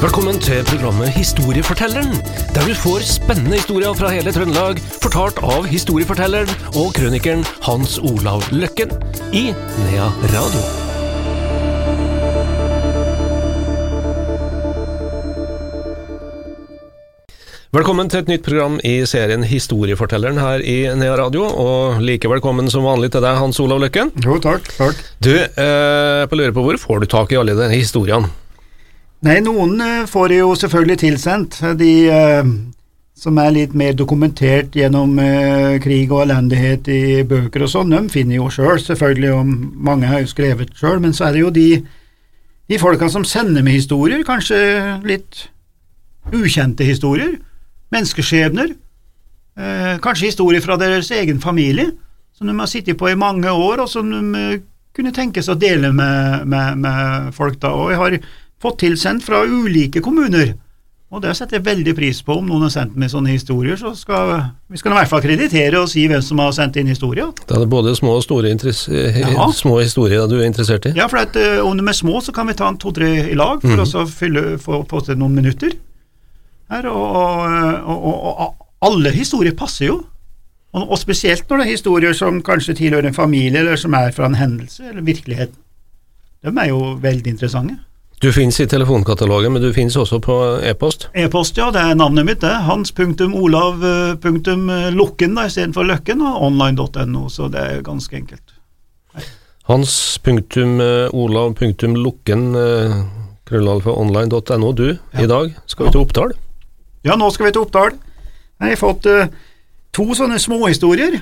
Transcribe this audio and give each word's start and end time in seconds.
Velkommen 0.00 0.38
til 0.40 0.62
programmet 0.64 1.10
Historiefortelleren, 1.12 2.14
der 2.54 2.62
du 2.64 2.72
får 2.72 3.02
spennende 3.04 3.58
historier 3.58 3.92
fra 3.92 4.08
hele 4.08 4.32
Trøndelag, 4.32 4.80
fortalt 5.02 5.36
av 5.44 5.68
historiefortelleren 5.68 6.48
og 6.72 6.94
krønikeren 6.96 7.42
Hans 7.66 7.98
Olav 8.00 8.46
Løkken 8.48 8.94
i 9.36 9.50
Nea 9.52 10.08
Radio. 10.32 10.64
Velkommen 17.76 18.08
til 18.08 18.24
et 18.24 18.32
nytt 18.32 18.48
program 18.48 18.80
i 18.80 18.96
serien 19.04 19.44
Historiefortelleren 19.44 20.40
her 20.40 20.64
i 20.64 20.80
Nea 20.96 21.20
Radio, 21.20 21.44
og 21.44 22.00
like 22.00 22.32
velkommen 22.38 22.72
som 22.72 22.88
vanlig 22.88 23.12
til 23.12 23.20
deg, 23.20 23.36
Hans 23.36 23.60
Olav 23.60 23.84
Løkken. 23.84 24.16
Jo, 24.24 24.40
takk. 24.40 24.64
takk. 24.80 25.08
Du, 25.20 25.34
eh, 25.36 26.24
på 26.24 26.40
lurer 26.40 26.56
på 26.56 26.70
hvor 26.70 26.86
får 26.88 27.04
du 27.04 27.12
tak 27.20 27.36
i 27.36 27.44
alle 27.44 27.52
denne 27.52 27.76
historiene? 27.76 28.39
Nei, 29.20 29.40
noen 29.44 29.76
får 29.80 30.06
får 30.08 30.32
jo 30.32 30.52
selvfølgelig 30.56 30.98
tilsendt. 31.02 31.58
De 31.76 31.92
eh, 32.08 32.52
som 33.20 33.36
er 33.42 33.52
litt 33.52 33.74
mer 33.76 33.92
dokumentert 33.92 34.76
gjennom 34.76 35.18
eh, 35.20 35.76
krig 35.84 36.08
og 36.08 36.22
elendighet 36.24 36.88
i 36.88 37.00
bøker 37.28 37.66
og 37.66 37.72
sånn, 37.74 37.92
de 37.92 38.12
finner 38.12 38.38
jo 38.38 38.48
sjøl, 38.48 38.78
selv, 38.78 38.86
selvfølgelig, 38.94 39.32
og 39.36 39.50
mange 39.90 40.08
har 40.08 40.22
jo 40.22 40.30
skrevet 40.30 40.72
sjøl, 40.78 41.02
men 41.04 41.12
så 41.16 41.28
er 41.28 41.36
det 41.36 41.42
jo 41.42 41.50
de, 41.52 41.68
de 42.72 42.80
folka 42.80 43.10
som 43.12 43.26
sender 43.28 43.66
med 43.66 43.76
historier, 43.76 44.24
kanskje 44.24 44.60
litt 45.04 45.44
ukjente 46.32 46.86
historier, 46.88 47.36
menneskeskjebner, 47.92 48.72
eh, 49.60 49.94
kanskje 50.00 50.30
historier 50.30 50.64
fra 50.64 50.80
deres 50.80 51.12
egen 51.12 51.44
familie, 51.44 51.90
som 52.32 52.48
de 52.48 52.56
har 52.56 52.72
sittet 52.72 52.96
på 52.96 53.10
i 53.10 53.20
mange 53.20 53.52
år, 53.52 53.84
og 53.84 53.92
som 53.92 54.08
de 54.08 54.24
kunne 54.24 54.66
kunne 54.90 55.12
tenkes 55.14 55.46
å 55.46 55.54
dele 55.54 55.92
med, 55.94 56.48
med, 56.50 56.80
med 56.82 57.34
folk 57.36 57.60
da, 57.62 57.70
og 57.78 57.92
jeg 57.92 58.00
har 58.00 58.16
fått 58.60 58.82
tilsendt 58.84 59.24
fra 59.26 59.44
ulike 59.46 60.02
kommuner. 60.04 60.54
Og 61.10 61.18
det 61.24 61.32
setter 61.34 61.58
jeg 61.58 61.66
veldig 61.66 61.92
pris 61.98 62.20
på 62.22 62.36
om 62.38 62.46
noen 62.46 62.68
har 62.68 62.70
sendt 62.70 62.94
meg 63.00 63.10
sånne 63.10 63.32
historier, 63.32 63.74
så 63.78 63.90
skal 63.98 64.28
vi 64.70 64.78
skal 64.78 64.92
i 64.92 64.98
hvert 65.00 65.10
fall 65.10 65.22
kreditere 65.24 65.80
og 65.80 65.88
si 65.90 66.04
hvem 66.06 66.22
som 66.22 66.38
har 66.38 66.52
sendt 66.54 66.78
inn 66.78 66.92
historier. 66.92 67.32
Da 67.48 67.56
er 67.56 67.64
det 67.64 67.70
både 67.72 67.96
små 67.98 68.14
og 68.20 68.22
store 68.22 68.52
ja. 68.52 69.48
små 69.58 69.80
historier 69.80 70.30
du 70.30 70.36
er 70.38 70.46
interessert 70.46 70.86
i? 70.86 70.94
Ja, 70.94 71.08
for 71.10 71.24
at, 71.24 71.34
uh, 71.34 71.66
om 71.66 71.74
de 71.74 71.82
er 71.82 71.98
små, 71.98 72.20
så 72.22 72.34
kan 72.36 72.46
vi 72.46 72.54
ta 72.54 72.70
en 72.70 72.78
to-tre 72.78 73.10
i 73.24 73.34
lag 73.34 73.58
for 73.64 73.82
mm. 73.82 73.98
å 73.98 74.06
fylle, 74.06 74.44
få 74.62 74.84
få, 74.86 75.02
til 75.08 75.18
noen 75.18 75.34
minutter. 75.34 75.74
Her, 76.70 76.86
og, 76.86 77.18
og, 77.82 78.06
og, 78.06 78.30
og, 78.30 78.66
alle 78.86 79.10
historier 79.10 79.58
passer 79.58 79.88
jo. 79.90 79.98
Og, 80.78 80.94
spesielt 81.00 81.50
når 81.50 81.58
det 81.58 81.66
er 81.66 81.74
historier 81.74 82.14
som 82.14 82.38
kanskje 82.46 82.76
tilhører 82.78 83.10
en 83.10 83.16
familie, 83.16 83.58
eller 83.58 83.76
som 83.76 83.98
er 83.98 84.14
fra 84.14 84.30
en 84.30 84.38
hendelse, 84.38 84.86
eller 84.92 85.02
virkeligheten. 85.02 85.58
De 86.46 86.54
er 86.54 86.70
jo 86.70 86.94
veldig 87.02 87.34
interessante. 87.34 87.80
Du 88.20 88.28
finnes 88.36 88.52
i 88.60 88.66
telefonkatalogen, 88.68 89.54
men 89.54 89.62
du 89.64 89.70
finnes 89.72 89.94
også 89.96 90.18
på 90.20 90.34
e-post? 90.68 91.08
E-post, 91.16 91.56
ja. 91.56 91.70
Det 91.72 91.80
er 91.80 91.96
navnet 91.96 92.20
mitt, 92.28 92.44
det. 92.44 92.52
Hans.olav.lukken 92.66 95.38
istedenfor 95.40 95.88
Løkken, 95.88 96.20
og 96.20 96.36
online.no, 96.50 97.32
så 97.32 97.48
det 97.48 97.62
er 97.64 97.80
ganske 97.86 98.12
enkelt. 98.18 98.52
Hans.olav.lukken, 99.70 102.42
krøllalfa 103.48 103.90
online.no. 104.04 104.68
Du, 104.76 104.88
ja. 104.92 105.00
i 105.24 105.26
dag 105.30 105.46
skal 105.64 105.86
vi 105.86 105.90
til 105.96 106.04
Oppdal? 106.04 106.30
Ja, 107.08 107.16
nå 107.16 107.32
skal 107.32 107.48
vi 107.48 107.56
til 107.56 107.64
Oppdal. 107.64 107.96
Jeg 108.60 108.68
har 108.74 108.84
fått 108.84 109.04
uh, 109.08 109.32
to 109.96 110.04
sånne 110.18 110.36
småhistorier 110.42 111.14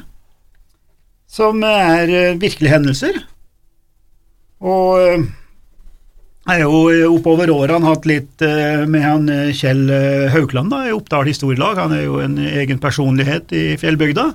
som 1.31 1.63
er 1.63 2.11
uh, 2.11 2.41
virkelige 2.43 2.75
hendelser. 2.75 3.23
Og 4.67 4.99
uh, 4.99 5.23
jeg 6.49 6.65
har 6.65 6.65
jo 6.65 6.83
eh, 6.93 7.05
oppover 7.05 7.53
årene 7.53 7.91
hatt 7.91 8.07
litt 8.09 8.45
eh, 8.45 8.85
med 8.89 9.05
han 9.05 9.29
eh, 9.33 9.55
Kjell 9.57 9.89
Haukland 10.33 10.73
da, 10.73 10.85
i 10.89 10.95
Oppdal 10.97 11.29
historielag. 11.29 11.81
Han 11.83 11.97
er 11.97 12.07
jo 12.07 12.21
en 12.25 12.39
egen 12.41 12.81
personlighet 12.81 13.53
i 13.53 13.65
fjellbygda. 13.81 14.31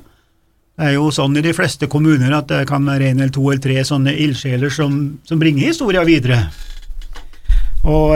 Det 0.73 0.89
er 0.89 0.95
jo 0.95 1.09
sånn 1.13 1.37
i 1.37 1.45
de 1.45 1.53
fleste 1.53 1.89
kommuner 1.89 2.33
at 2.37 2.49
det 2.49 2.63
kan 2.69 2.85
være 2.85 3.11
en 3.11 3.21
eller 3.21 3.33
to 3.33 3.45
eller 3.49 3.61
tre 3.61 3.81
sånne 3.85 4.13
ildsjeler 4.25 4.73
som, 4.73 5.01
som 5.25 5.41
bringer 5.41 5.69
historia 5.69 6.01
videre. 6.05 6.39
Og 7.83 8.13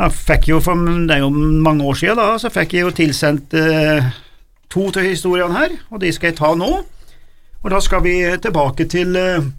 jeg 0.00 0.14
fikk 0.16 0.48
jo 0.52 0.60
for, 0.64 0.78
det 1.08 1.16
er 1.16 1.24
jo 1.24 1.30
mange 1.30 1.84
år 1.84 1.98
siden 1.98 2.20
da, 2.20 2.32
så 2.40 2.50
fikk 2.52 2.76
jeg 2.76 2.86
jo 2.86 2.92
tilsendt 2.96 3.56
eh, 3.58 4.06
to 4.70 4.86
av 4.88 5.04
historiene 5.04 5.56
her, 5.56 5.74
og 5.90 6.00
de 6.00 6.12
skal 6.14 6.30
jeg 6.30 6.38
ta 6.38 6.52
nå. 6.56 6.70
Og 7.60 7.68
da 7.74 7.80
skal 7.84 8.04
vi 8.06 8.14
tilbake 8.40 8.86
til 8.88 9.18
eh, 9.18 9.50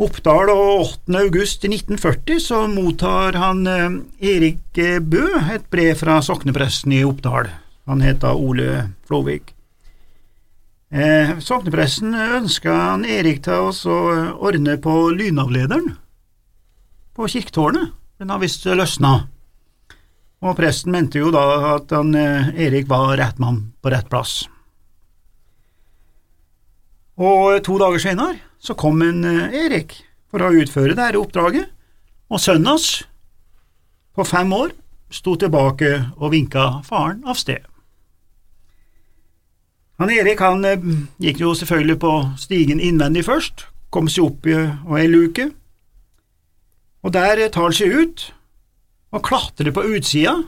Oppdal, 0.00 0.48
og 0.48 0.86
8. 1.04 1.18
august 1.20 1.64
1940 1.68 2.38
så 2.40 2.62
mottar 2.70 3.36
han 3.36 3.66
eh, 3.68 3.96
Erik 4.24 4.78
eh, 4.80 5.00
Bø 5.04 5.26
et 5.52 5.66
brev 5.68 5.98
fra 6.00 6.16
soknepresten 6.24 6.94
i 6.96 7.02
Oppdal. 7.04 7.50
Han 7.90 8.00
heter 8.00 8.32
Ole 8.32 8.86
Flåvik. 9.04 9.52
Eh, 10.88 11.34
soknepresten 11.44 12.14
ønska 12.16 12.72
han 12.72 13.04
Erik 13.04 13.42
til 13.44 13.68
å 13.68 13.98
ordne 14.40 14.78
på 14.80 14.94
lynavlederen 15.12 15.90
på 17.12 17.28
kirketårnet. 17.28 17.92
Den 18.16 18.32
har 18.32 18.40
visst 18.40 18.64
løsna. 18.64 19.26
Og 20.42 20.56
presten 20.56 20.94
mente 20.94 21.20
jo 21.20 21.28
da 21.34 21.74
at 21.74 21.92
han, 21.92 22.14
eh, 22.16 22.48
Erik 22.64 22.88
var 22.88 23.18
rett 23.20 23.38
mann 23.38 23.74
på 23.82 23.92
rett 23.92 24.08
plass. 24.08 24.48
Og 27.20 27.60
to 27.60 27.76
dager 27.76 28.00
senere 28.00 28.40
så 28.62 28.76
kom 28.78 29.02
en 29.02 29.24
eh, 29.26 29.54
Erik 29.64 29.96
for 30.30 30.44
å 30.44 30.52
utføre 30.62 30.94
dette 30.94 31.18
oppdraget, 31.18 31.66
og 32.32 32.40
sønnen 32.40 32.70
hans, 32.70 33.02
på 34.16 34.24
fem 34.28 34.52
år, 34.54 34.72
sto 35.12 35.34
tilbake 35.36 35.90
og 36.16 36.32
vinka 36.32 36.82
faren 36.86 37.20
av 37.28 37.36
sted. 37.40 37.64
Han 40.00 40.12
Erik 40.14 40.40
han 40.40 40.64
eh, 40.68 40.86
gikk 41.22 41.42
jo 41.42 41.56
selvfølgelig 41.58 41.98
på 42.04 42.14
stigen 42.40 42.80
innvendig 42.80 43.26
først, 43.26 43.66
kom 43.92 44.08
seg 44.08 44.30
opp 44.30 44.48
i 44.48 44.56
ei 44.56 45.10
luke, 45.10 45.50
og 47.02 47.12
der 47.12 47.42
tar 47.50 47.66
han 47.66 47.76
seg 47.76 47.92
ut 47.92 48.28
og 49.12 49.24
klatrer 49.26 49.74
på 49.74 49.82
utsida 49.90 50.38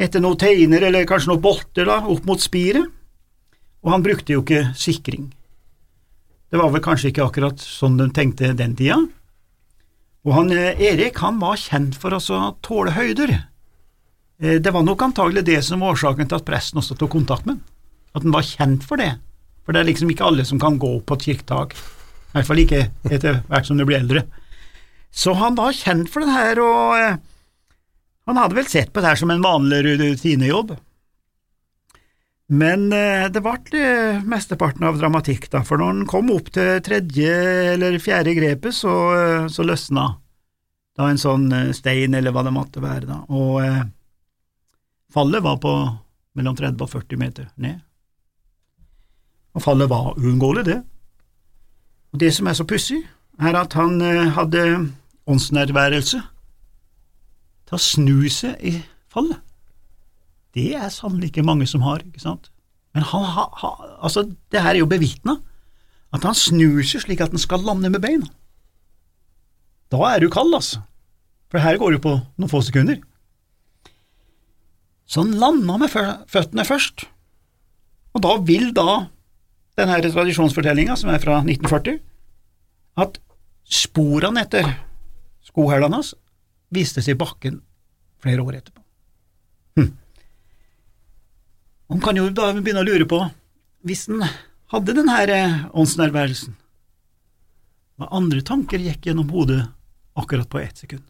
etter 0.00 0.20
noen 0.20 0.38
teiner 0.40 0.82
eller 0.88 1.06
kanskje 1.08 1.30
noen 1.30 1.44
bolter 1.44 1.86
da, 1.86 2.00
opp 2.10 2.26
mot 2.28 2.40
spiret, 2.42 2.88
og 3.80 3.94
han 3.94 4.04
brukte 4.04 4.34
jo 4.34 4.42
ikke 4.42 4.72
sikring. 4.76 5.30
Det 6.50 6.58
var 6.58 6.72
vel 6.74 6.82
kanskje 6.82 7.12
ikke 7.12 7.28
akkurat 7.28 7.62
sånn 7.62 7.98
de 8.00 8.08
tenkte 8.14 8.50
den 8.58 8.74
tida. 8.78 8.98
Og 10.26 10.34
han 10.36 10.50
eh, 10.52 10.80
Erik 10.90 11.20
han 11.22 11.38
var 11.40 11.60
kjent 11.60 11.96
for 11.98 12.16
å 12.16 12.40
tåle 12.64 12.94
høyder. 12.96 13.36
Eh, 14.42 14.58
det 14.58 14.72
var 14.74 14.84
nok 14.84 15.06
antagelig 15.06 15.46
det 15.46 15.60
som 15.66 15.84
var 15.84 15.94
årsaken 15.94 16.28
til 16.28 16.40
at 16.40 16.48
presten 16.48 16.82
også 16.82 16.98
tok 16.98 17.14
kontakt 17.14 17.46
med 17.46 17.56
ham, 17.60 17.62
at 18.16 18.26
han 18.26 18.34
var 18.34 18.46
kjent 18.46 18.84
for 18.86 19.00
det. 19.00 19.14
For 19.64 19.76
det 19.76 19.84
er 19.84 19.90
liksom 19.92 20.10
ikke 20.12 20.26
alle 20.26 20.44
som 20.48 20.60
kan 20.60 20.80
gå 20.82 20.92
på 21.06 21.16
et 21.16 21.26
kirketak, 21.30 21.74
i 21.78 22.34
hvert 22.34 22.48
fall 22.48 22.62
ikke 22.62 22.84
etter 23.10 23.42
hvert 23.46 23.68
som 23.68 23.78
du 23.78 23.86
blir 23.86 24.00
eldre. 24.00 24.26
Så 25.10 25.34
han 25.38 25.56
var 25.58 25.74
kjent 25.74 26.10
for 26.10 26.26
det 26.26 26.34
her, 26.34 26.60
og 26.62 26.98
eh, 26.98 27.18
han 28.30 28.42
hadde 28.42 28.58
vel 28.58 28.68
sett 28.70 28.92
på 28.92 29.02
det 29.02 29.14
her 29.14 29.22
som 29.22 29.30
en 29.32 29.44
vanlig 29.44 29.84
rutinejobb. 30.02 30.74
Men 32.50 32.88
eh, 32.92 33.28
det 33.30 33.42
ble 33.44 33.78
eh, 33.78 34.24
mesteparten 34.26 34.86
av 34.88 34.98
dramatikk, 34.98 35.46
da, 35.52 35.62
for 35.66 35.78
når 35.78 35.92
han 35.92 36.06
kom 36.10 36.32
opp 36.34 36.50
til 36.56 36.80
tredje 36.82 37.34
eller 37.76 38.00
fjerde 38.02 38.34
grepet, 38.34 38.74
så, 38.74 38.94
eh, 39.14 39.46
så 39.52 39.66
løsna 39.66 40.08
da 40.98 41.06
en 41.06 41.20
sånn 41.20 41.46
stein, 41.76 42.16
eller 42.18 42.34
hva 42.34 42.42
det 42.44 42.54
måtte 42.54 42.82
være, 42.82 43.06
da, 43.06 43.20
og 43.30 43.60
eh, 43.62 43.84
fallet 45.14 45.46
var 45.46 45.60
på 45.62 45.74
mellom 46.38 46.56
30 46.58 46.82
og 46.84 46.90
40 46.90 47.20
meter 47.20 47.46
ned. 47.62 47.78
Og 49.54 49.62
fallet 49.64 49.90
var 49.90 50.14
uunngåelig, 50.18 50.64
det. 50.66 50.80
Og 52.10 52.22
det 52.22 52.32
som 52.34 52.50
er 52.50 52.58
så 52.58 52.66
pussig, 52.66 53.00
er 53.40 53.56
at 53.58 53.74
han 53.78 54.00
eh, 54.02 54.30
hadde 54.36 54.64
åndsnærværelse 55.30 56.20
til 57.70 57.78
å 57.78 57.82
snu 57.82 58.26
seg 58.32 58.58
i 58.66 58.74
fallet. 59.10 59.38
Det 60.56 60.72
er 60.74 60.90
sannelig 60.92 61.30
ikke 61.30 61.46
mange 61.46 61.68
som 61.70 61.84
har, 61.86 62.02
ikke 62.02 62.22
sant? 62.22 62.50
Men 62.94 63.06
han 63.06 63.26
ha, 63.36 63.46
ha, 63.60 63.70
altså, 64.02 64.24
det 64.50 64.62
her 64.64 64.74
er 64.74 64.82
jo 64.82 64.90
bevitna, 64.90 65.36
at 66.10 66.26
han 66.26 66.34
snur 66.34 66.82
seg 66.86 67.04
slik 67.04 67.22
at 67.22 67.30
han 67.30 67.42
skal 67.42 67.62
lande 67.62 67.90
med 67.92 68.02
beina. 68.02 68.26
Da 69.90 70.00
er 70.10 70.22
du 70.22 70.30
kald, 70.30 70.54
altså, 70.54 70.82
for 71.50 71.62
her 71.62 71.78
går 71.78 71.96
det 71.96 72.02
på 72.02 72.16
noen 72.18 72.50
få 72.50 72.62
sekunder. 72.66 72.98
Så 75.10 75.22
han 75.24 75.38
landa 75.38 75.78
med 75.78 75.90
føttene 75.90 76.66
først, 76.66 77.06
og 78.14 78.22
da 78.26 78.36
vil 78.46 78.70
da 78.74 79.04
denne 79.78 79.98
tradisjonsfortellinga, 80.02 80.96
som 80.98 81.10
er 81.10 81.22
fra 81.22 81.40
1940, 81.42 81.98
at 83.00 83.18
sporene 83.70 84.44
etter 84.44 84.66
skohælene 85.46 86.00
hans 86.00 86.14
viste 86.74 87.02
seg 87.02 87.16
i 87.16 87.20
bakken 87.20 87.60
flere 88.22 88.42
år 88.44 88.58
etterpå. 88.58 88.82
Hm. 89.78 89.90
Man 91.90 92.00
kan 92.02 92.16
jo 92.16 92.28
da 92.30 92.52
begynne 92.54 92.84
å 92.84 92.86
lure 92.86 93.06
på, 93.10 93.20
hvis 93.82 94.06
han 94.06 94.22
hadde 94.70 94.94
denne 94.94 95.44
åndsnærværelsen, 95.74 96.54
hva 97.98 98.08
andre 98.16 98.40
tanker 98.46 98.80
gikk 98.80 99.10
gjennom 99.10 99.32
hodet 99.34 99.64
akkurat 100.16 100.48
på 100.48 100.60
ett 100.62 100.78
sekund? 100.78 101.02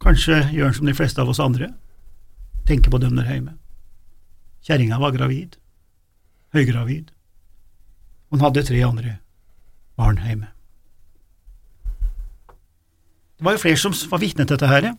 kanskje 0.00 0.38
gjør 0.54 0.70
han 0.70 0.76
som 0.76 0.88
de 0.88 0.96
fleste 0.96 1.20
av 1.20 1.30
oss 1.30 1.42
andre, 1.42 1.70
tenker 2.68 2.92
på 2.92 3.00
dem 3.02 3.18
der 3.18 3.28
hjemme. 3.28 3.56
Kjerringa 4.64 5.00
var 5.00 5.12
gravid, 5.16 5.56
høygravid. 6.56 7.10
Hun 8.30 8.44
hadde 8.44 8.64
tre 8.64 8.80
andre 8.86 9.18
barn 10.00 10.20
hjemme. 10.24 10.48
Det 13.40 13.46
var 13.46 13.56
jo 13.56 13.62
flere 13.62 13.80
som 13.80 13.94
var 14.12 14.20
vitne 14.20 14.44
til 14.44 14.56
dette 14.56 14.68
her, 14.68 14.90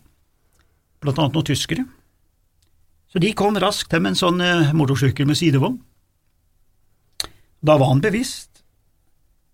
blant 1.02 1.18
annet 1.18 1.36
noen 1.36 1.46
tyskere. 1.46 1.86
Så 3.12 3.20
de 3.20 3.32
kom 3.36 3.58
raskt 3.60 3.90
til 3.92 4.00
med 4.00 4.14
en 4.14 4.18
sånn 4.18 4.40
eh, 4.40 4.72
motorsykkel 4.76 5.28
med 5.28 5.36
sidevogn. 5.36 5.76
Da 7.62 7.76
var 7.78 7.92
han 7.92 8.00
bevisst, 8.02 8.62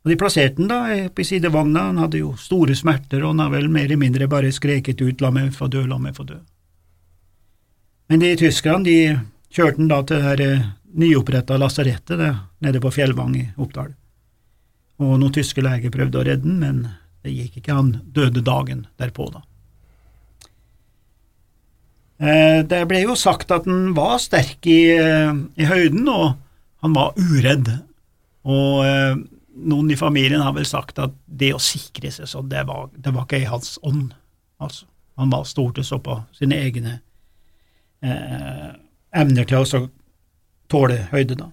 og 0.05 0.13
de 0.13 0.17
plasserte 0.17 0.63
han 0.63 0.71
da 0.71 1.09
på 1.13 1.25
sidevogna, 1.27 1.89
han 1.91 1.99
hadde 2.01 2.23
jo 2.23 2.31
store 2.41 2.77
smerter, 2.79 3.21
og 3.25 3.35
han 3.35 3.43
har 3.43 3.51
vel 3.53 3.67
mer 3.69 3.89
eller 3.89 4.01
mindre 4.01 4.29
bare 4.31 4.53
skreket 4.55 5.03
ut 5.03 5.21
la 5.21 5.33
meg 5.35 5.51
få 5.57 5.69
dø, 5.69 5.83
la 5.91 5.99
meg 6.01 6.15
få 6.17 6.25
dø. 6.29 6.39
Men 8.09 8.23
de 8.23 8.31
tyskerne 8.41 8.87
de 8.87 8.99
kjørte 9.53 9.83
han 9.83 9.91
da 9.91 9.99
til 10.07 10.23
det 10.23 10.29
her 10.29 10.65
nyoppretta 10.99 11.59
lasarettet 11.61 12.23
nede 12.65 12.81
på 12.81 12.95
Fjellvang 12.95 13.35
i 13.37 13.45
Oppdal, 13.61 13.93
og 15.03 15.19
noen 15.19 15.35
tyske 15.35 15.63
leger 15.67 15.93
prøvde 15.93 16.23
å 16.23 16.25
redde 16.31 16.49
han, 16.49 16.63
men 16.63 16.81
det 17.27 17.35
gikk 17.35 17.61
ikke, 17.61 17.77
han 17.77 17.93
døde 18.15 18.41
dagen 18.47 18.87
derpå, 18.97 19.29
da. 19.35 19.43
Eh, 22.19 22.61
det 22.67 22.82
ble 22.91 23.05
jo 23.05 23.17
sagt 23.19 23.53
at 23.55 23.67
han 23.69 23.93
var 23.97 24.19
sterk 24.23 24.67
i, 24.67 24.81
eh, 24.99 25.32
i 25.59 25.69
høyden, 25.69 26.09
og 26.11 26.38
han 26.82 26.97
var 26.97 27.15
uredd. 27.19 27.70
Og 28.49 28.85
eh, 28.87 29.20
noen 29.69 29.91
i 29.91 29.99
familien 29.99 30.43
har 30.43 30.55
vel 30.56 30.67
sagt 30.69 30.99
at 31.03 31.15
det 31.26 31.53
å 31.55 31.62
sikre 31.62 32.11
seg 32.15 32.31
sånn, 32.31 32.50
det 32.50 32.65
var, 32.69 32.88
det 32.94 33.15
var 33.15 33.26
ikke 33.26 33.43
i 33.43 33.50
hans 33.50 33.76
ånd. 33.87 34.12
Altså, 34.62 34.87
han 35.19 35.31
var 35.31 35.47
stolte 35.47 35.85
så 35.87 36.00
på 36.03 36.20
sine 36.35 36.59
egne 36.59 36.99
eh, 38.03 38.75
evner 39.19 39.47
til 39.49 39.62
å 39.62 39.87
tåle 40.71 41.05
høyde, 41.12 41.38
da. 41.38 41.49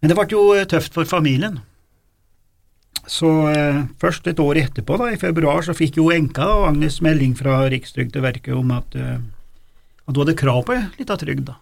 Men 0.00 0.12
det 0.12 0.18
ble 0.18 0.28
jo 0.30 0.66
tøft 0.68 0.94
for 0.94 1.08
familien. 1.08 1.60
Så 3.06 3.30
eh, 3.52 3.84
først 4.02 4.26
et 4.26 4.40
år 4.42 4.58
etterpå, 4.60 4.98
da, 4.98 5.12
i 5.12 5.20
februar, 5.20 5.62
så 5.62 5.74
fikk 5.76 6.00
jo 6.00 6.10
enka 6.14 6.46
og 6.58 6.68
Agnes 6.72 6.98
melding 7.04 7.36
fra 7.38 7.62
Rikstrygdeverket 7.70 8.54
om 8.54 8.72
at, 8.74 8.96
eh, 8.98 9.18
at 10.06 10.14
du 10.14 10.22
hadde 10.22 10.38
krav 10.38 10.62
på 10.66 10.76
litt 10.98 11.10
av 11.10 11.20
trygd. 11.20 11.44
da. 11.50 11.58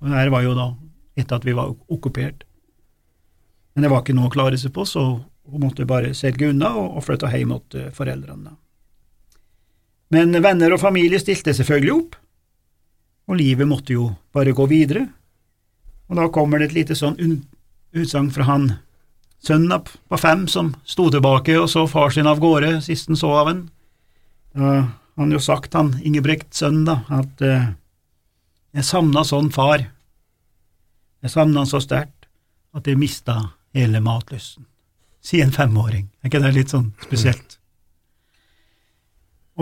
Og 0.00 0.10
det 0.10 0.18
her 0.18 0.32
var 0.32 0.44
jo 0.44 0.56
da 0.56 0.72
etter 1.16 1.38
at 1.38 1.46
vi 1.46 1.54
var 1.56 1.72
okkupert. 1.92 2.44
Men 3.74 3.84
det 3.84 3.90
var 3.90 4.02
ikke 4.02 4.16
noe 4.16 4.30
å 4.30 4.34
klare 4.34 4.58
seg 4.58 4.72
på, 4.74 4.84
så 4.86 5.04
hun 5.44 5.60
måtte 5.60 5.86
bare 5.86 6.14
selge 6.16 6.48
unna 6.50 6.72
og, 6.78 6.96
og 6.98 7.04
flytte 7.04 7.30
hjem 7.30 7.54
til 7.70 7.90
foreldrene. 7.94 8.54
Men 10.14 10.36
venner 10.42 10.74
og 10.74 10.82
familie 10.82 11.18
stilte 11.20 11.54
selvfølgelig 11.56 11.94
opp, 11.94 12.16
og 13.28 13.38
livet 13.40 13.68
måtte 13.68 13.94
jo 13.96 14.10
bare 14.34 14.54
gå 14.56 14.66
videre. 14.70 15.06
Og 16.08 16.18
da 16.20 16.28
kommer 16.32 16.60
det 16.60 16.70
et 16.70 16.78
lite 16.78 16.96
sånn 16.98 17.16
utsagn 17.94 18.32
fra 18.34 18.48
han 18.48 18.72
Sønnen 19.44 19.82
på 19.84 20.16
fem 20.16 20.46
som 20.48 20.70
sto 20.88 21.10
tilbake 21.12 21.58
og 21.60 21.66
så 21.68 21.82
far 21.84 22.08
sin 22.14 22.24
av 22.30 22.38
gårde 22.40 22.78
sist 22.86 23.10
han 23.10 23.18
så 23.20 23.28
av 23.42 23.50
en. 23.50 23.58
Da 24.56 24.70
han 25.16 25.32
jo 25.32 25.40
sagt, 25.42 25.74
han 25.74 25.94
Ingebrigt, 26.02 26.54
sønnen, 26.54 26.86
da, 26.88 27.00
at 27.14 27.42
eh, 27.44 27.68
jeg 28.74 28.86
savna 28.86 29.22
sånn 29.26 29.50
far. 29.54 29.86
Jeg 31.22 31.32
savna 31.32 31.62
han 31.62 31.70
så 31.70 31.80
sterkt 31.82 32.26
at 32.74 32.88
jeg 32.90 32.98
mista 32.98 33.36
hele 33.74 34.02
matlysten. 34.02 34.66
Si 35.24 35.40
en 35.40 35.54
femåring, 35.54 36.08
er 36.20 36.28
ikke 36.28 36.42
det 36.42 36.54
litt 36.56 36.74
sånn 36.74 36.90
spesielt? 37.06 37.58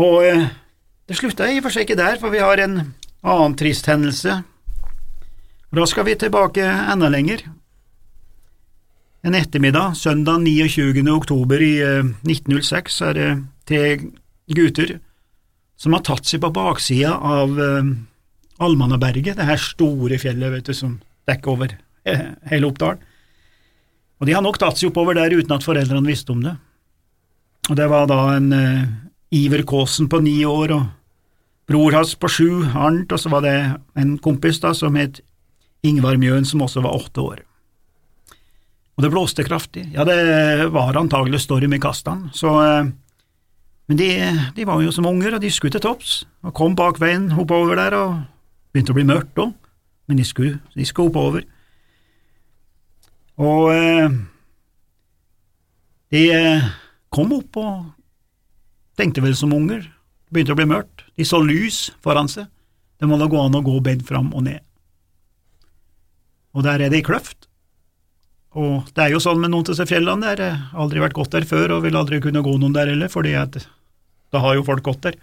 Og 0.00 0.24
eh, 0.24 0.48
det 1.06 1.18
slutta 1.18 1.50
i 1.50 1.60
og 1.60 1.66
for 1.66 1.74
seg 1.74 1.84
ikke 1.86 2.00
der, 2.00 2.16
for 2.22 2.32
vi 2.32 2.40
har 2.42 2.62
en 2.62 2.78
annen 3.22 3.56
trist 3.60 3.86
hendelse. 3.90 4.40
Da 5.72 5.84
skal 5.88 6.08
vi 6.08 6.16
tilbake 6.20 6.64
enda 6.64 7.08
lenger, 7.12 7.44
en 9.22 9.36
ettermiddag, 9.38 9.94
søndag 9.96 10.42
29. 10.42 11.04
oktober 11.12 11.62
i 11.62 11.76
1906, 12.26 13.00
eh, 13.00 13.08
er 13.08 13.18
det 13.20 13.28
tre 13.68 13.82
gutter 14.56 14.96
som 15.82 15.96
har 15.96 16.04
tatt 16.06 16.28
seg 16.28 16.42
på 16.44 16.52
baksida 16.54 17.16
av 17.18 17.56
eh, 17.58 17.94
Almannaberget, 18.62 19.34
det 19.38 19.48
her 19.48 19.58
store 19.58 20.20
fjellet 20.22 20.52
vet 20.54 20.68
du, 20.68 20.74
som 20.76 21.00
dekker 21.26 21.56
over 21.56 21.74
hele 22.50 22.68
Oppdal. 22.68 23.00
Og 24.22 24.28
De 24.28 24.34
har 24.36 24.44
nok 24.44 24.60
tatt 24.62 24.78
seg 24.78 24.92
oppover 24.92 25.18
der 25.18 25.34
uten 25.34 25.56
at 25.56 25.66
foreldrene 25.66 26.06
visste 26.06 26.34
om 26.34 26.44
det. 26.44 26.54
Og 27.70 27.78
Det 27.78 27.88
var 27.90 28.06
da 28.10 28.20
en 28.36 28.52
eh, 28.54 28.90
Iver 29.34 29.64
Kaasen 29.66 30.10
på 30.12 30.20
ni 30.22 30.42
år 30.46 30.76
og 30.76 30.90
bror 31.70 31.94
hans 31.96 32.14
på 32.18 32.30
sju, 32.30 32.50
Arnt, 32.70 33.10
og 33.10 33.18
så 33.18 33.32
var 33.32 33.42
det 33.46 33.56
en 33.98 34.16
kompis 34.22 34.60
da 34.62 34.74
som 34.76 34.94
het 34.98 35.22
Ingvar 35.82 36.18
Mjøen, 36.20 36.46
som 36.46 36.62
også 36.62 36.82
var 36.84 36.94
åtte 36.94 37.22
år. 37.22 37.42
Og 38.98 39.02
det 39.02 39.10
blåste 39.10 39.42
kraftig. 39.46 39.88
Ja, 39.94 40.04
det 40.06 40.68
var 40.70 40.98
antagelig 41.00 41.40
storm 41.42 41.74
i 41.74 41.80
kastene, 41.82 42.30
så 42.36 42.54
eh, 42.62 42.92
Men 43.90 43.98
de, 43.98 44.08
de, 44.56 44.66
var 44.66 44.82
jo 44.82 44.92
som 44.94 45.08
unger, 45.10 45.36
og 45.36 45.42
de 45.42 45.50
skulle 45.50 45.74
til 45.74 45.82
topps, 45.82 46.22
og 46.46 46.54
kom 46.56 46.76
bak 46.78 47.00
veien 47.02 47.30
oppover 47.34 47.80
der, 47.80 47.96
og 47.98 48.20
begynte 48.72 48.94
å 48.94 48.98
bli 48.98 49.06
mørkt 49.08 49.40
òg, 49.42 49.52
men 50.08 50.20
de 50.20 50.26
skulle, 50.26 50.60
de 50.76 50.86
skulle 50.86 51.10
oppover. 51.10 51.46
Og 53.42 53.72
eh, 53.74 54.14
de 56.14 56.22
eh, 56.36 56.70
kom 57.12 57.34
opp 57.36 57.58
og 57.60 57.76
tenkte 58.98 59.24
vel 59.24 59.36
som 59.38 59.54
unger, 59.56 59.86
begynte 60.32 60.54
å 60.54 60.58
bli 60.58 60.68
mørkt, 60.70 61.06
de 61.18 61.26
så 61.28 61.42
lys 61.42 61.88
foran 62.04 62.30
seg, 62.30 62.48
det 63.00 63.08
må 63.10 63.18
da 63.18 63.26
gå 63.28 63.40
an 63.40 63.58
å 63.58 63.64
gå 63.66 63.80
bedd 63.84 64.04
fram 64.06 64.30
og 64.32 64.46
ned. 64.46 64.62
Og 66.52 66.64
der 66.64 66.84
er 66.84 66.92
det 66.92 67.00
ei 67.00 67.06
kløft, 67.06 67.48
og 68.58 68.88
det 68.92 69.06
er 69.06 69.14
jo 69.14 69.20
sånn 69.22 69.40
med 69.40 69.52
noen 69.52 69.64
av 69.64 69.72
disse 69.72 69.86
fjellene 69.88 70.28
der, 70.34 70.42
har 70.72 70.80
aldri 70.84 71.00
vært 71.00 71.16
gått 71.16 71.32
der 71.32 71.46
før 71.48 71.78
og 71.78 71.86
vil 71.86 71.96
aldri 71.96 72.20
kunne 72.20 72.42
gå 72.44 72.56
noen 72.60 72.74
der 72.76 72.90
heller, 72.92 73.08
fordi 73.12 73.32
at 73.38 73.56
da 74.32 74.42
har 74.44 74.58
jo 74.58 74.66
folk 74.66 74.84
gått 74.84 75.06
der. 75.06 75.16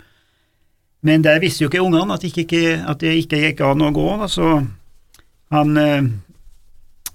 Men 1.05 1.23
der 1.23 1.39
visste 1.41 1.63
jo 1.63 1.69
ikke 1.69 1.83
ungene 1.83 2.17
at, 2.17 2.25
at 2.25 3.03
det 3.03 3.13
ikke 3.21 3.41
gikk 3.43 3.61
an 3.65 3.85
å 3.85 3.91
gå, 3.95 4.07
så 4.31 4.55
han 5.53 5.77
eh, 5.79 6.09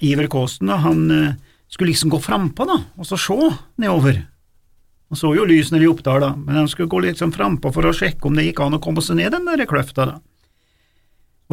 Iver 0.07 0.31
Kaasen, 0.31 0.71
han 0.71 1.03
eh, 1.11 1.35
skulle 1.69 1.93
liksom 1.93 2.13
gå 2.15 2.21
frampå, 2.23 2.67
da, 2.69 2.79
og 2.99 3.09
så 3.09 3.19
se 3.21 3.51
nedover. 3.83 4.23
Han 5.11 5.19
så 5.21 5.35
jo 5.37 5.47
lysene 5.47 5.83
i 5.83 5.91
Oppdal, 5.91 6.23
da, 6.23 6.31
men 6.39 6.63
han 6.63 6.71
skulle 6.71 6.91
gå 6.91 7.03
liksom 7.05 7.35
frampå 7.35 7.75
for 7.75 7.87
å 7.87 7.95
sjekke 7.95 8.31
om 8.31 8.39
det 8.39 8.49
gikk 8.49 8.63
an 8.65 8.79
å 8.79 8.83
komme 8.83 9.03
seg 9.05 9.19
ned 9.19 9.35
den 9.35 9.51
der 9.51 9.67
kløfta, 9.71 10.09
da. 10.15 10.17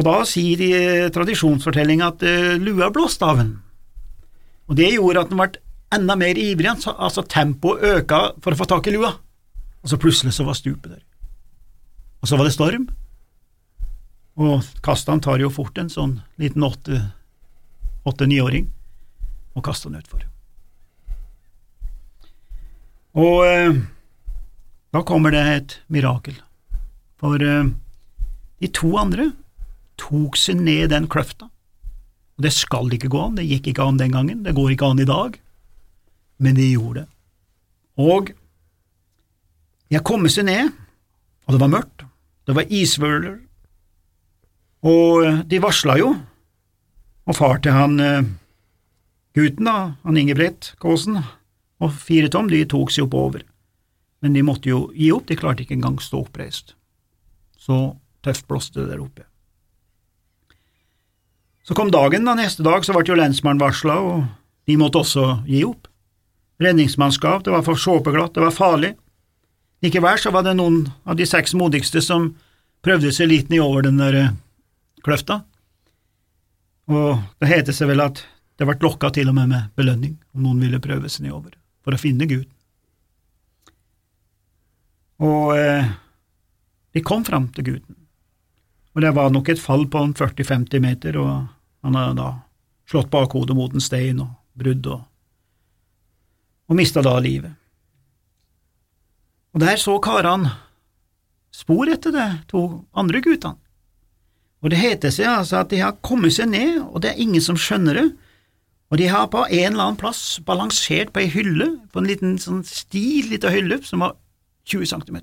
Og 0.00 0.06
da 0.06 0.22
sier 0.24 0.56
de 0.56 1.10
tradisjonsfortellinga 1.12 2.08
at 2.14 2.22
eh, 2.24 2.54
lua 2.62 2.88
blåste 2.94 3.28
av 3.28 3.42
en. 3.42 3.52
Og 4.72 4.76
Det 4.78 4.94
gjorde 4.94 5.20
at 5.20 5.28
han 5.28 5.36
ble 5.36 5.60
enda 5.92 6.14
mer 6.16 6.38
ivrig, 6.40 6.70
altså 6.88 7.20
tempoet 7.28 7.82
øka 7.84 8.20
for 8.40 8.54
å 8.54 8.56
få 8.56 8.66
tak 8.70 8.86
i 8.88 8.94
lua, 8.94 9.10
og 9.84 9.90
så 9.90 9.98
plutselig 10.00 10.32
så 10.32 10.46
var 10.48 10.56
stupet 10.56 10.94
der. 10.94 11.02
Og 12.24 12.30
så 12.30 12.38
var 12.40 12.48
det 12.48 12.54
storm, 12.54 12.86
og 14.40 14.64
Kastan 14.80 15.20
tar 15.20 15.44
jo 15.44 15.52
fort 15.52 15.76
en 15.76 15.92
sånn 15.92 16.14
liten 16.40 16.64
åtte-niåring 16.64 18.70
og 19.52 19.66
kaster 19.66 19.92
han 19.92 20.00
utfor. 20.00 20.24
Og 23.12 23.44
eh, 23.44 23.76
da 24.96 25.04
kommer 25.04 25.36
det 25.36 25.44
et 25.52 25.76
mirakel, 25.92 26.40
for 27.20 27.36
eh, 27.44 27.74
de 28.64 28.72
to 28.72 28.96
andre 28.96 29.34
tok 30.00 30.40
seg 30.40 30.64
ned 30.64 30.96
den 30.96 31.12
kløfta 31.12 31.51
og 32.36 32.46
det 32.46 32.52
skal 32.54 32.92
ikke 32.94 33.10
gå 33.12 33.20
an, 33.20 33.36
det 33.36 33.48
gikk 33.48 33.72
ikke 33.72 33.86
an 33.86 34.00
den 34.00 34.14
gangen, 34.14 34.42
det 34.46 34.54
går 34.56 34.74
ikke 34.74 34.92
an 34.92 35.02
i 35.02 35.08
dag, 35.08 35.36
men 36.42 36.56
de 36.56 36.70
gjorde 36.72 37.02
det. 37.02 37.08
Og 38.02 38.32
jeg 39.92 40.04
kom 40.08 40.24
seg 40.32 40.48
ned, 40.48 40.72
og 41.46 41.54
det 41.54 41.60
var 41.60 41.72
mørkt, 41.72 42.04
det 42.48 42.56
var 42.56 42.72
isvøler, 42.72 43.38
og 44.82 45.46
de 45.46 45.60
varsla 45.62 45.98
jo, 46.00 46.14
og 47.22 47.38
far 47.38 47.60
til 47.62 47.76
han 47.76 48.00
eh, 48.02 48.30
gutten, 49.36 49.68
da, 49.68 49.94
han 50.02 50.18
Ingebrigt 50.18 50.72
Kaasen, 50.82 51.20
og 51.82 51.98
fire 52.02 52.30
Tom, 52.32 52.48
de 52.50 52.64
tok 52.66 52.90
seg 52.94 53.06
oppover, 53.06 53.44
men 54.22 54.34
de 54.34 54.42
måtte 54.46 54.70
jo 54.70 54.86
gi 54.94 55.10
opp, 55.14 55.28
de 55.28 55.38
klarte 55.38 55.64
ikke 55.64 55.76
engang 55.76 56.00
stå 56.02 56.24
oppreist. 56.24 56.74
Så 57.58 57.94
tøft 58.22 58.48
blåste 58.48 58.80
det 58.80 58.90
der 58.94 59.02
oppe. 59.02 59.26
Så 61.62 61.74
kom 61.78 61.90
dagen, 61.94 62.24
da 62.26 62.34
neste 62.34 62.64
dag 62.66 62.82
så 62.84 62.94
ble 62.96 63.04
jo 63.06 63.18
lensmannen 63.18 63.62
varsla, 63.62 63.98
og 64.02 64.24
de 64.66 64.76
måtte 64.80 64.98
også 65.02 65.26
gi 65.46 65.62
opp. 65.66 65.86
Redningsmannskap, 66.62 67.44
det 67.46 67.54
var 67.54 67.62
for 67.66 67.78
såpeglatt, 67.78 68.34
det 68.34 68.42
var 68.42 68.54
farlig. 68.54 68.92
Likevel 69.82 70.18
så 70.18 70.30
var 70.34 70.44
det 70.46 70.56
noen 70.58 70.84
av 71.06 71.18
de 71.18 71.26
seks 71.26 71.54
modigste 71.58 72.02
som 72.02 72.32
prøvde 72.82 73.10
seg 73.14 73.30
litt 73.30 73.50
nedover 73.50 73.86
den 73.86 73.98
der 74.02 74.18
eh, 74.18 74.34
kløfta, 75.06 75.42
og 76.90 77.22
det 77.38 77.50
heter 77.50 77.74
seg 77.74 77.90
vel 77.92 78.02
at 78.04 78.24
det 78.58 78.66
ble 78.68 78.74
lokka 78.82 79.10
til 79.14 79.30
og 79.30 79.36
med 79.38 79.50
med 79.50 79.70
belønning 79.78 80.16
om 80.34 80.44
noen 80.46 80.62
ville 80.62 80.82
prøve 80.82 81.10
seg 81.10 81.26
nedover, 81.26 81.54
for 81.82 81.94
å 81.94 82.00
finne 82.00 82.26
Gud. 82.30 82.46
Og 85.22 85.54
eh, 85.56 85.90
De 86.92 87.00
kom 87.06 87.22
fram 87.24 87.46
til 87.54 87.64
gutten, 87.70 87.96
og 88.92 89.04
det 89.04 89.12
var 89.16 89.32
nok 89.32 89.48
et 89.48 89.60
fall 89.60 89.86
på 89.88 90.04
40–50 90.18 90.82
meter, 90.84 91.16
og 91.20 91.48
han 91.82 91.96
hadde 91.96 92.18
da 92.20 92.28
slått 92.90 93.10
bakhodet 93.12 93.56
mot 93.56 93.72
en 93.72 93.82
stein 93.84 94.20
og 94.20 94.34
brudd 94.58 94.86
og, 94.92 95.00
og 96.68 96.76
mista 96.76 97.04
da 97.04 97.16
livet. 97.22 97.54
Og 99.52 99.60
der 99.60 99.80
så 99.80 99.96
karene 100.00 100.52
spor 101.52 101.88
etter 101.92 102.14
de 102.14 102.26
to 102.48 102.62
andre 102.96 103.20
guttene. 103.24 103.58
Og 104.62 104.70
det 104.70 104.78
heter 104.78 105.10
seg 105.10 105.26
altså 105.26 105.58
at 105.58 105.72
de 105.72 105.80
har 105.82 105.98
kommet 106.06 106.36
seg 106.36 106.52
ned, 106.52 106.78
og 106.84 107.02
det 107.02 107.12
er 107.12 107.22
ingen 107.24 107.42
som 107.42 107.58
skjønner 107.58 107.98
det, 107.98 108.08
og 108.92 109.00
de 109.00 109.08
har 109.08 109.30
på 109.32 109.40
en 109.46 109.72
eller 109.72 109.86
annen 109.88 109.98
plass 110.00 110.36
balansert 110.46 111.14
på 111.14 111.22
ei 111.24 111.30
hylle, 111.32 111.68
på 111.90 112.00
en 112.00 112.08
liten 112.08 112.36
sånn 112.40 112.60
sti, 112.68 113.24
lita 113.30 113.50
hylle, 113.50 113.80
som 113.88 114.04
var 114.04 114.18
20 114.68 114.90
cm. 114.92 115.18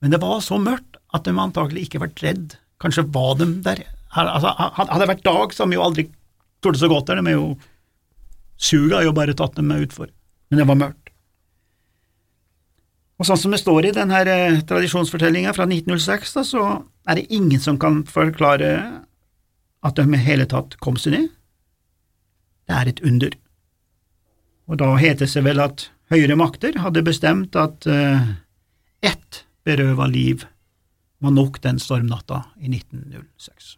Men 0.00 0.14
det 0.14 0.20
var 0.22 0.40
så 0.44 0.58
mørkt 0.60 0.98
at 1.14 1.26
de 1.26 1.34
antagelig 1.36 1.86
ikke 1.86 2.02
vært 2.04 2.22
redd. 2.24 2.56
Kanskje 2.80 3.04
var 3.12 3.36
de 3.40 3.48
der 3.64 3.84
altså, 4.14 4.54
Hadde 4.78 5.02
det 5.02 5.10
vært 5.12 5.26
dag, 5.26 5.52
så 5.52 5.64
hadde 5.64 5.74
de 5.74 5.78
jo 5.78 5.84
aldri 5.84 6.06
torde 6.64 6.80
så 6.80 6.88
godt 6.92 7.10
der, 7.10 7.20
de 7.20 7.32
er 7.32 7.38
jo 7.38 7.52
Suga 8.60 8.98
har 8.98 9.06
jo 9.06 9.16
bare 9.16 9.32
tatt 9.32 9.54
dem 9.56 9.70
utfor, 9.72 10.10
men 10.50 10.60
det 10.60 10.66
var 10.68 10.76
mørkt. 10.76 11.06
Og 13.20 13.24
sånn 13.24 13.38
som 13.40 13.54
det 13.54 13.60
står 13.62 13.88
i 13.88 13.92
denne 13.96 14.18
eh, 14.28 14.58
tradisjonsfortellinga 14.68 15.54
fra 15.56 15.64
1906, 15.64 16.34
da, 16.36 16.44
så 16.44 16.64
er 17.08 17.16
det 17.16 17.32
ingen 17.32 17.60
som 17.60 17.78
kan 17.80 18.02
forklare 18.08 18.70
at 19.80 19.96
de 19.96 20.04
i 20.04 20.20
hele 20.20 20.44
tatt 20.48 20.76
kom 20.84 21.00
seg 21.00 21.16
ned. 21.16 21.30
Det 22.68 22.76
er 22.76 22.92
et 22.92 23.00
under. 23.04 23.36
Og 24.68 24.80
da 24.80 24.92
heter 25.00 25.24
det 25.24 25.32
seg 25.32 25.48
vel 25.48 25.60
at 25.64 25.88
høyere 26.12 26.36
makter 26.38 26.76
hadde 26.84 27.04
bestemt 27.06 27.56
at 27.58 27.88
uh, 27.88 28.28
ett 29.00 29.42
berøva 29.64 30.06
liv 30.10 30.46
var 31.20 31.34
nok 31.36 31.60
den 31.62 31.78
stormnatta 31.78 32.44
i 32.60 32.70
1906. 32.72 33.76